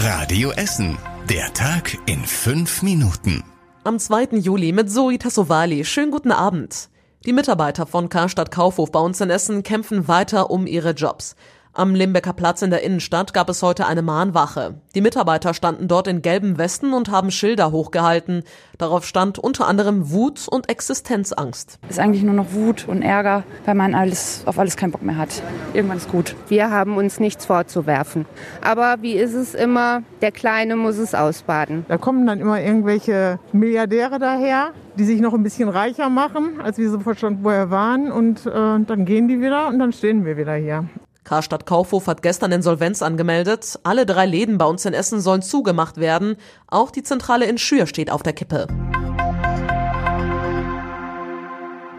Radio 0.00 0.52
Essen. 0.52 0.96
Der 1.28 1.52
Tag 1.54 1.98
in 2.06 2.24
fünf 2.24 2.82
Minuten. 2.82 3.42
Am 3.82 3.98
2. 3.98 4.38
Juli 4.38 4.70
mit 4.70 4.88
Zoe 4.92 5.18
Tassovali. 5.18 5.84
Schönen 5.84 6.12
guten 6.12 6.30
Abend. 6.30 6.88
Die 7.26 7.32
Mitarbeiter 7.32 7.84
von 7.84 8.08
Karstadt 8.08 8.52
Kaufhof 8.52 8.92
bei 8.92 9.00
uns 9.00 9.20
in 9.20 9.28
Essen 9.28 9.64
kämpfen 9.64 10.06
weiter 10.06 10.52
um 10.52 10.68
ihre 10.68 10.92
Jobs. 10.92 11.34
Am 11.78 11.94
Limbecker 11.94 12.32
Platz 12.32 12.60
in 12.62 12.70
der 12.70 12.82
Innenstadt 12.82 13.32
gab 13.32 13.48
es 13.48 13.62
heute 13.62 13.86
eine 13.86 14.02
Mahnwache. 14.02 14.74
Die 14.96 15.00
Mitarbeiter 15.00 15.54
standen 15.54 15.86
dort 15.86 16.08
in 16.08 16.22
gelben 16.22 16.58
Westen 16.58 16.92
und 16.92 17.08
haben 17.08 17.30
Schilder 17.30 17.70
hochgehalten. 17.70 18.42
Darauf 18.78 19.06
stand 19.06 19.38
unter 19.38 19.68
anderem 19.68 20.10
Wut 20.10 20.48
und 20.48 20.68
Existenzangst. 20.68 21.78
Ist 21.88 22.00
eigentlich 22.00 22.24
nur 22.24 22.34
noch 22.34 22.52
Wut 22.52 22.88
und 22.88 23.02
Ärger, 23.02 23.44
weil 23.64 23.76
man 23.76 23.94
alles, 23.94 24.42
auf 24.46 24.58
alles 24.58 24.76
keinen 24.76 24.90
Bock 24.90 25.04
mehr 25.04 25.16
hat. 25.16 25.40
Irgendwann 25.72 25.98
ist 25.98 26.10
gut. 26.10 26.34
Wir 26.48 26.68
haben 26.68 26.96
uns 26.96 27.20
nichts 27.20 27.46
vorzuwerfen. 27.46 28.26
Aber 28.60 28.96
wie 29.02 29.12
ist 29.12 29.34
es 29.34 29.54
immer? 29.54 30.02
Der 30.20 30.32
Kleine 30.32 30.74
muss 30.74 30.98
es 30.98 31.14
ausbaden. 31.14 31.86
Da 31.86 31.96
kommen 31.96 32.26
dann 32.26 32.40
immer 32.40 32.60
irgendwelche 32.60 33.38
Milliardäre 33.52 34.18
daher, 34.18 34.72
die 34.98 35.04
sich 35.04 35.20
noch 35.20 35.32
ein 35.32 35.44
bisschen 35.44 35.68
reicher 35.68 36.08
machen, 36.08 36.60
als 36.60 36.76
wir 36.76 36.90
so 36.90 36.98
verstanden 36.98 37.44
vorher 37.44 37.70
waren. 37.70 38.10
Und 38.10 38.46
äh, 38.46 38.50
dann 38.50 39.04
gehen 39.04 39.28
die 39.28 39.40
wieder 39.40 39.68
und 39.68 39.78
dann 39.78 39.92
stehen 39.92 40.24
wir 40.24 40.36
wieder 40.36 40.56
hier. 40.56 40.88
Karstadt 41.28 41.66
Kaufhof 41.66 42.06
hat 42.06 42.22
gestern 42.22 42.52
Insolvenz 42.52 43.02
angemeldet. 43.02 43.78
Alle 43.82 44.06
drei 44.06 44.24
Läden 44.24 44.56
bei 44.56 44.64
uns 44.64 44.86
in 44.86 44.94
Essen 44.94 45.20
sollen 45.20 45.42
zugemacht 45.42 45.98
werden. 45.98 46.36
Auch 46.68 46.90
die 46.90 47.02
Zentrale 47.02 47.44
in 47.44 47.58
Schür 47.58 47.86
steht 47.86 48.10
auf 48.10 48.22
der 48.22 48.32
Kippe. 48.32 48.66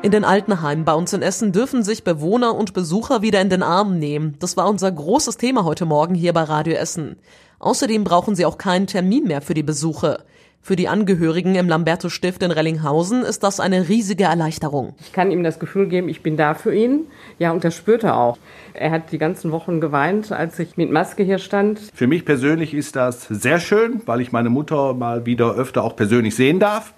In 0.02 0.10
den 0.10 0.26
Altenheimen 0.26 0.84
bei 0.84 0.96
uns 0.96 1.14
in 1.14 1.22
Essen 1.22 1.52
dürfen 1.52 1.84
sich 1.84 2.04
Bewohner 2.04 2.56
und 2.56 2.74
Besucher 2.74 3.22
wieder 3.22 3.40
in 3.40 3.52
den 3.52 3.62
Arm 3.62 4.00
nehmen. 4.00 4.36
Das 4.40 4.58
war 4.58 4.68
unser 4.68 4.92
großes 4.92 5.38
Thema 5.38 5.64
heute 5.64 5.86
Morgen 5.86 6.16
hier 6.16 6.34
bei 6.34 6.42
Radio 6.42 6.74
Essen. 6.74 7.18
Außerdem 7.60 8.04
brauchen 8.06 8.34
sie 8.34 8.48
auch 8.48 8.58
keinen 8.58 8.88
Termin 8.88 9.26
mehr 9.26 9.44
für 9.44 9.54
die 9.54 9.62
Besuche. 9.62 10.24
Für 10.62 10.76
die 10.76 10.88
Angehörigen 10.88 11.56
im 11.56 11.68
Lambertus 11.68 12.14
Stift 12.14 12.44
in 12.44 12.52
Rellinghausen 12.52 13.24
ist 13.24 13.44
das 13.44 13.60
eine 13.60 13.88
riesige 13.90 14.26
Erleichterung. 14.26 14.94
Ich 15.00 15.14
kann 15.14 15.32
ihm 15.32 15.44
das 15.44 15.58
Gefühl 15.58 15.88
geben, 15.88 16.10
ich 16.10 16.22
bin 16.22 16.38
da 16.38 16.54
für 16.54 16.76
ihn. 16.76 17.06
Ja, 17.40 17.52
und 17.52 17.64
das 17.64 17.76
spürt 17.76 18.04
er 18.04 18.18
auch. 18.18 18.38
Er 18.74 18.92
hat 18.92 19.12
die 19.12 19.18
ganzen 19.18 19.52
Wochen 19.52 19.82
geweint, 19.82 20.32
als 20.32 20.60
ich 20.60 20.78
mit 20.78 20.92
Maske 20.92 21.24
hier 21.24 21.40
stand. 21.40 21.80
Für 21.94 22.08
mich 22.08 22.26
persönlich 22.26 22.74
ist 22.74 22.96
das 22.96 23.24
sehr 23.30 23.60
schön, 23.60 24.02
weil 24.06 24.22
ich 24.22 24.32
meine 24.32 24.50
Mutter 24.50 24.94
mal 24.94 25.26
wieder 25.26 25.56
öfter 25.56 25.84
auch 25.84 25.96
persönlich 25.96 26.36
sehen 26.36 26.60
darf. 26.60 26.94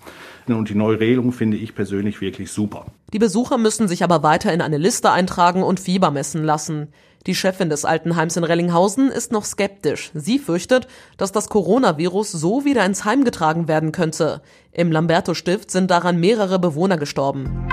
Und 0.48 0.70
die 0.70 0.76
neue 0.76 1.00
Regelung 1.00 1.32
finde 1.32 1.56
ich 1.56 1.76
persönlich 1.76 2.20
wirklich 2.20 2.52
super. 2.52 2.86
Die 3.14 3.20
Besucher 3.20 3.58
müssen 3.58 3.88
sich 3.88 4.04
aber 4.04 4.24
weiter 4.24 4.52
in 4.52 4.62
eine 4.62 4.80
Liste 4.80 5.12
eintragen 5.12 5.64
und 5.64 5.80
Fieber 5.80 6.12
messen 6.12 6.44
lassen. 6.44 6.90
Die 7.28 7.36
Chefin 7.36 7.70
des 7.70 7.86
Altenheims 7.86 8.36
in 8.36 8.44
Rellinghausen 8.44 9.12
ist 9.12 9.32
noch 9.32 9.46
skeptisch. 9.46 10.10
Sie 10.16 10.40
fürchtet, 10.40 10.88
dass 11.18 11.32
das 11.32 11.50
Coronavirus 11.50 12.32
so 12.32 12.66
wieder 12.66 12.84
ins 12.84 13.06
Heim 13.06 13.24
getragen 13.24 13.68
werden 13.68 13.92
könnte. 13.92 14.42
Im 14.72 14.92
Lamberto-Stift 14.92 15.70
sind 15.70 15.92
daran 15.92 16.20
mehrere 16.20 16.58
Bewohner 16.58 16.98
gestorben. 16.98 17.68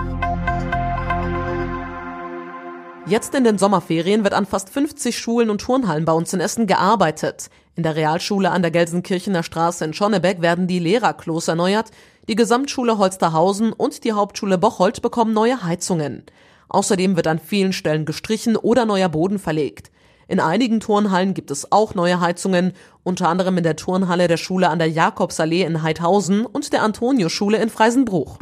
Jetzt 3.07 3.35
in 3.35 3.45
den 3.45 3.57
Sommerferien 3.57 4.23
wird 4.23 4.35
an 4.35 4.45
fast 4.45 4.69
50 4.69 5.19
Schulen 5.19 5.49
und 5.49 5.63
Turnhallen 5.63 6.05
bei 6.05 6.13
uns 6.13 6.35
in 6.35 6.41
Essen 6.41 6.67
gearbeitet. 6.67 7.49
In 7.75 7.83
der 7.83 7.97
Realschule 7.97 8.51
an 8.51 8.61
der 8.61 8.71
Gelsenkirchener 8.71 9.43
Straße 9.43 9.83
in 9.83 9.95
Schonnebeck 9.95 10.43
werden 10.43 10.67
die 10.67 10.79
Lehrerklos 10.79 11.49
erneuert, 11.49 11.91
die 12.29 12.35
Gesamtschule 12.35 12.99
Holsterhausen 12.99 13.73
und 13.73 14.05
die 14.05 14.13
Hauptschule 14.13 14.59
Bocholt 14.59 15.01
bekommen 15.01 15.33
neue 15.33 15.63
Heizungen. 15.63 16.25
Außerdem 16.69 17.17
wird 17.17 17.27
an 17.27 17.39
vielen 17.39 17.73
Stellen 17.73 18.05
gestrichen 18.05 18.57
oder 18.57 18.85
neuer 18.85 19.09
Boden 19.09 19.39
verlegt. 19.39 19.91
In 20.27 20.41
einigen 20.41 20.81
Turnhallen 20.81 21.33
gibt 21.33 21.51
es 21.51 21.73
auch 21.73 21.95
neue 21.95 22.21
Heizungen, 22.21 22.75
unter 23.03 23.29
anderem 23.29 23.57
in 23.57 23.65
der 23.65 23.77
Turnhalle 23.77 24.29
der 24.29 24.37
Schule 24.37 24.69
an 24.69 24.79
der 24.79 24.91
Jakobsallee 24.91 25.63
in 25.63 25.83
Heidhausen 25.83 26.45
und 26.45 26.73
der 26.75 26.83
Antonioschule 26.83 27.57
in 27.57 27.71
Freisenbruch. 27.71 28.39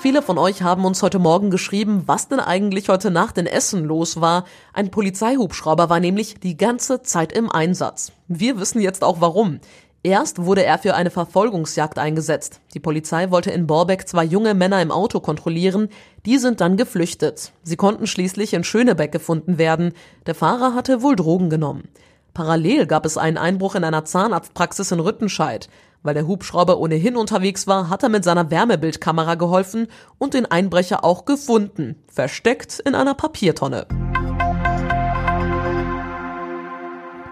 Viele 0.00 0.22
von 0.22 0.38
euch 0.38 0.62
haben 0.62 0.84
uns 0.84 1.02
heute 1.02 1.18
Morgen 1.18 1.50
geschrieben, 1.50 2.04
was 2.06 2.28
denn 2.28 2.38
eigentlich 2.38 2.88
heute 2.88 3.10
Nacht 3.10 3.36
in 3.36 3.48
Essen 3.48 3.84
los 3.84 4.20
war. 4.20 4.44
Ein 4.72 4.92
Polizeihubschrauber 4.92 5.90
war 5.90 5.98
nämlich 5.98 6.38
die 6.38 6.56
ganze 6.56 7.02
Zeit 7.02 7.32
im 7.32 7.50
Einsatz. 7.50 8.12
Wir 8.28 8.60
wissen 8.60 8.80
jetzt 8.80 9.02
auch 9.02 9.20
warum. 9.20 9.58
Erst 10.04 10.44
wurde 10.44 10.64
er 10.64 10.78
für 10.78 10.94
eine 10.94 11.10
Verfolgungsjagd 11.10 11.98
eingesetzt. 11.98 12.60
Die 12.72 12.80
Polizei 12.80 13.30
wollte 13.30 13.50
in 13.50 13.66
Borbeck 13.66 14.06
zwei 14.06 14.24
junge 14.24 14.54
Männer 14.54 14.80
im 14.80 14.92
Auto 14.92 15.18
kontrollieren. 15.18 15.88
Die 16.24 16.38
sind 16.38 16.60
dann 16.60 16.76
geflüchtet. 16.76 17.52
Sie 17.64 17.76
konnten 17.76 18.06
schließlich 18.06 18.54
in 18.54 18.62
Schönebeck 18.62 19.10
gefunden 19.10 19.58
werden. 19.58 19.92
Der 20.26 20.36
Fahrer 20.36 20.74
hatte 20.74 21.02
wohl 21.02 21.16
Drogen 21.16 21.50
genommen. 21.50 21.88
Parallel 22.32 22.86
gab 22.86 23.04
es 23.04 23.18
einen 23.18 23.38
Einbruch 23.38 23.74
in 23.74 23.82
einer 23.82 24.04
Zahnarztpraxis 24.04 24.92
in 24.92 25.00
Rüttenscheid. 25.00 25.68
Weil 26.04 26.14
der 26.14 26.28
Hubschrauber 26.28 26.78
ohnehin 26.78 27.16
unterwegs 27.16 27.66
war, 27.66 27.90
hat 27.90 28.04
er 28.04 28.08
mit 28.08 28.22
seiner 28.22 28.52
Wärmebildkamera 28.52 29.34
geholfen 29.34 29.88
und 30.18 30.34
den 30.34 30.46
Einbrecher 30.46 31.04
auch 31.04 31.24
gefunden, 31.24 31.96
versteckt 32.06 32.78
in 32.78 32.94
einer 32.94 33.14
Papiertonne. 33.14 33.88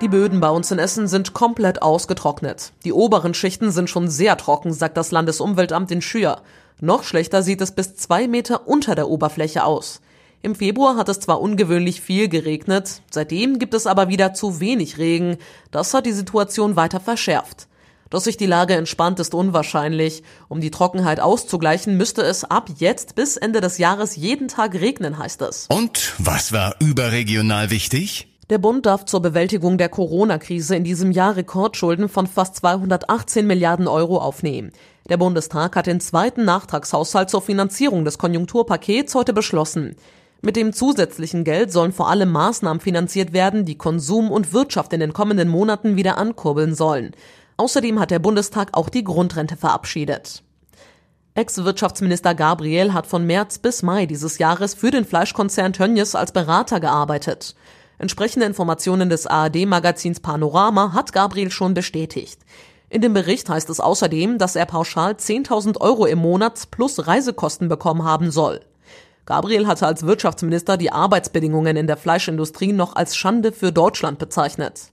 Die 0.02 0.08
Böden 0.08 0.40
bei 0.40 0.50
uns 0.50 0.70
in 0.70 0.78
Essen 0.78 1.08
sind 1.08 1.32
komplett 1.32 1.80
ausgetrocknet. 1.80 2.72
Die 2.84 2.92
oberen 2.92 3.32
Schichten 3.32 3.70
sind 3.70 3.88
schon 3.88 4.10
sehr 4.10 4.36
trocken, 4.36 4.74
sagt 4.74 4.98
das 4.98 5.10
Landesumweltamt 5.10 5.90
in 5.90 6.02
Schür. 6.02 6.42
Noch 6.80 7.02
schlechter 7.02 7.42
sieht 7.42 7.62
es 7.62 7.72
bis 7.72 7.96
zwei 7.96 8.28
Meter 8.28 8.68
unter 8.68 8.94
der 8.94 9.08
Oberfläche 9.08 9.64
aus. 9.64 10.02
Im 10.42 10.54
Februar 10.54 10.96
hat 10.96 11.08
es 11.08 11.20
zwar 11.20 11.40
ungewöhnlich 11.40 12.02
viel 12.02 12.28
geregnet, 12.28 13.00
seitdem 13.10 13.58
gibt 13.58 13.72
es 13.72 13.86
aber 13.86 14.10
wieder 14.10 14.34
zu 14.34 14.60
wenig 14.60 14.98
Regen. 14.98 15.38
Das 15.70 15.94
hat 15.94 16.04
die 16.04 16.12
Situation 16.12 16.76
weiter 16.76 17.00
verschärft. 17.00 17.66
Dass 18.10 18.24
sich 18.24 18.36
die 18.36 18.46
Lage 18.46 18.74
entspannt, 18.74 19.18
ist 19.18 19.34
unwahrscheinlich. 19.34 20.22
Um 20.48 20.60
die 20.60 20.70
Trockenheit 20.70 21.20
auszugleichen, 21.20 21.96
müsste 21.96 22.22
es 22.22 22.44
ab 22.44 22.68
jetzt 22.76 23.14
bis 23.14 23.38
Ende 23.38 23.62
des 23.62 23.78
Jahres 23.78 24.14
jeden 24.14 24.48
Tag 24.48 24.74
regnen, 24.74 25.18
heißt 25.18 25.40
es. 25.40 25.66
Und 25.70 26.14
was 26.18 26.52
war 26.52 26.76
überregional 26.80 27.70
wichtig? 27.70 28.28
Der 28.48 28.58
Bund 28.58 28.86
darf 28.86 29.04
zur 29.04 29.20
Bewältigung 29.22 29.76
der 29.76 29.88
Corona-Krise 29.88 30.76
in 30.76 30.84
diesem 30.84 31.10
Jahr 31.10 31.34
Rekordschulden 31.34 32.08
von 32.08 32.28
fast 32.28 32.54
218 32.54 33.44
Milliarden 33.44 33.88
Euro 33.88 34.18
aufnehmen. 34.18 34.70
Der 35.08 35.16
Bundestag 35.16 35.74
hat 35.74 35.88
den 35.88 35.98
zweiten 35.98 36.44
Nachtragshaushalt 36.44 37.28
zur 37.28 37.42
Finanzierung 37.42 38.04
des 38.04 38.18
Konjunkturpakets 38.18 39.16
heute 39.16 39.32
beschlossen. 39.32 39.96
Mit 40.42 40.54
dem 40.54 40.72
zusätzlichen 40.72 41.42
Geld 41.42 41.72
sollen 41.72 41.92
vor 41.92 42.08
allem 42.08 42.30
Maßnahmen 42.30 42.78
finanziert 42.78 43.32
werden, 43.32 43.64
die 43.64 43.78
Konsum 43.78 44.30
und 44.30 44.52
Wirtschaft 44.52 44.92
in 44.92 45.00
den 45.00 45.12
kommenden 45.12 45.48
Monaten 45.48 45.96
wieder 45.96 46.16
ankurbeln 46.16 46.76
sollen. 46.76 47.16
Außerdem 47.56 47.98
hat 47.98 48.12
der 48.12 48.20
Bundestag 48.20 48.68
auch 48.74 48.90
die 48.90 49.02
Grundrente 49.02 49.56
verabschiedet. 49.56 50.44
Ex-Wirtschaftsminister 51.34 52.36
Gabriel 52.36 52.92
hat 52.92 53.08
von 53.08 53.26
März 53.26 53.58
bis 53.58 53.82
Mai 53.82 54.06
dieses 54.06 54.38
Jahres 54.38 54.74
für 54.74 54.92
den 54.92 55.04
Fleischkonzern 55.04 55.72
Tönnies 55.72 56.14
als 56.14 56.30
Berater 56.30 56.78
gearbeitet. 56.78 57.56
Entsprechende 57.98 58.46
Informationen 58.46 59.08
des 59.08 59.26
ARD-Magazins 59.26 60.20
Panorama 60.20 60.92
hat 60.92 61.12
Gabriel 61.12 61.50
schon 61.50 61.72
bestätigt. 61.72 62.38
In 62.88 63.00
dem 63.00 63.14
Bericht 63.14 63.48
heißt 63.48 63.70
es 63.70 63.80
außerdem, 63.80 64.38
dass 64.38 64.54
er 64.54 64.66
pauschal 64.66 65.12
10.000 65.12 65.80
Euro 65.80 66.06
im 66.06 66.18
Monat 66.18 66.70
plus 66.70 67.06
Reisekosten 67.06 67.68
bekommen 67.68 68.04
haben 68.04 68.30
soll. 68.30 68.60
Gabriel 69.24 69.66
hatte 69.66 69.86
als 69.86 70.06
Wirtschaftsminister 70.06 70.76
die 70.76 70.92
Arbeitsbedingungen 70.92 71.76
in 71.76 71.88
der 71.88 71.96
Fleischindustrie 71.96 72.72
noch 72.72 72.94
als 72.94 73.16
Schande 73.16 73.50
für 73.50 73.72
Deutschland 73.72 74.18
bezeichnet. 74.20 74.92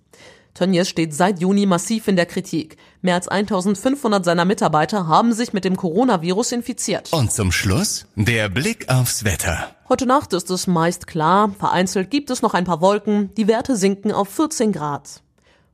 Tönnies 0.54 0.88
steht 0.88 1.16
seit 1.16 1.40
Juni 1.40 1.66
massiv 1.66 2.08
in 2.08 2.16
der 2.16 2.28
Kritik. 2.28 2.78
Mehr 3.02 3.16
als 3.16 3.28
1500 3.28 4.24
seiner 4.24 4.46
Mitarbeiter 4.46 5.08
haben 5.08 5.34
sich 5.34 5.52
mit 5.52 5.66
dem 5.66 5.76
Coronavirus 5.76 6.52
infiziert. 6.52 7.12
Und 7.12 7.32
zum 7.32 7.52
Schluss 7.52 8.06
der 8.16 8.50
Blick 8.50 8.88
aufs 8.88 9.24
Wetter. 9.24 9.76
Heute 9.90 10.06
Nacht 10.06 10.32
ist 10.34 10.52
es 10.52 10.68
meist 10.68 11.08
klar, 11.08 11.52
vereinzelt 11.58 12.12
gibt 12.12 12.30
es 12.30 12.42
noch 12.42 12.54
ein 12.54 12.66
paar 12.66 12.82
Wolken, 12.82 13.34
die 13.36 13.48
Werte 13.48 13.76
sinken 13.76 14.12
auf 14.12 14.30
14 14.30 14.72
Grad. 14.72 15.24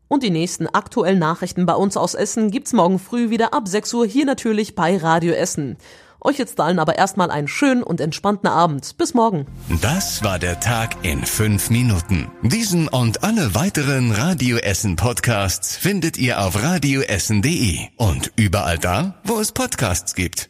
Und 0.07 0.24
die 0.24 0.31
nächsten 0.31 0.65
aktuellen 0.68 1.19
Nachrichten 1.19 1.65
bei 1.65 1.75
uns 1.75 1.95
aus 1.98 2.15
Essen 2.15 2.50
gibt's 2.50 2.74
morgen 2.74 3.00
früh 3.00 3.30
wieder 3.30 3.53
ab 3.53 3.68
6 3.68 3.94
Uhr 3.94 4.06
hier 4.07 4.25
natürlich 4.25 4.75
bei 4.75 4.98
Radio 4.98 5.33
Essen. 5.33 5.77
Euch 6.21 6.38
jetzt 6.38 6.60
allen 6.60 6.80
aber 6.80 6.98
erstmal 6.98 7.31
einen 7.31 7.48
schönen 7.48 7.83
und 7.83 8.01
entspannten 8.01 8.50
Abend. 8.50 8.98
Bis 8.98 9.13
morgen. 9.13 9.45
Das 9.81 10.24
war 10.24 10.39
der 10.39 10.60
Tag 10.60 10.98
in 11.04 11.25
fünf 11.25 11.69
Minuten. 11.69 12.30
Diesen 12.42 12.88
und 12.88 13.24
alle 13.24 13.56
weiteren 13.56 14.12
Radio 14.12 14.57
Essen 14.57 14.95
Podcasts 14.95 15.77
findet 15.77 16.18
ihr 16.18 16.42
auf 16.42 16.62
radioessen.de 16.62 17.80
und 17.98 18.31
überall 18.36 18.77
da, 18.77 19.16
wo 19.24 19.39
es 19.39 19.51
Podcasts 19.51 20.16
gibt. 20.16 20.50